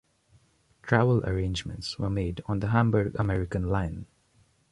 [0.81, 4.07] Travel arrangements were made on the Hamburg-American Line.